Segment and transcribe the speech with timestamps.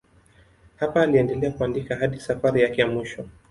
[0.75, 3.25] Hapa aliendelea kuandika hadi safari yake ya mwisho.